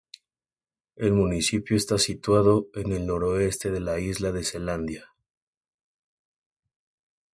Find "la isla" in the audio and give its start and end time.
3.81-4.31